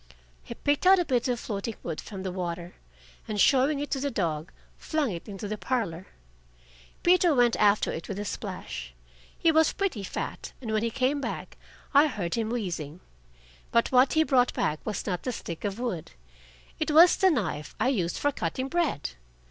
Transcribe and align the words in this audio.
He 0.41 0.55
picked 0.55 0.87
out 0.87 0.97
a 0.97 1.05
bit 1.05 1.27
of 1.27 1.39
floating 1.39 1.75
wood 1.83 2.01
from 2.01 2.23
the 2.23 2.31
water, 2.31 2.73
and 3.27 3.39
showing 3.39 3.79
it 3.79 3.91
to 3.91 3.99
the 3.99 4.09
dog, 4.09 4.51
flung 4.79 5.11
it 5.11 5.29
into 5.29 5.47
the 5.47 5.59
parlor. 5.59 6.07
Peter 7.03 7.35
went 7.35 7.55
after 7.57 7.91
it 7.91 8.07
with 8.07 8.17
a 8.17 8.25
splash. 8.25 8.95
He 9.37 9.51
was 9.51 9.73
pretty 9.73 10.01
fat, 10.03 10.53
and 10.59 10.71
when 10.73 10.81
he 10.81 10.89
came 10.89 11.21
back 11.21 11.55
I 11.93 12.07
heard 12.07 12.33
him 12.33 12.49
wheezing. 12.49 12.99
But 13.71 13.91
what 13.91 14.13
he 14.13 14.23
brought 14.23 14.55
back 14.55 14.83
was 14.83 15.05
not 15.05 15.21
the 15.21 15.31
stick 15.31 15.63
of 15.63 15.79
wood. 15.79 16.13
It 16.79 16.89
was 16.89 17.15
the 17.15 17.29
knife 17.29 17.75
I 17.79 17.89
use 17.89 18.17
for 18.17 18.31
cutting 18.31 18.69
bread. 18.69 19.11